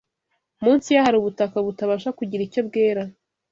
munsi 0.63 0.87
ye 0.95 0.99
hari 1.05 1.15
ubutaka 1.17 1.57
butabasha 1.65 2.09
kugira 2.17 2.41
icyo 2.47 2.61
bwera 2.67 3.03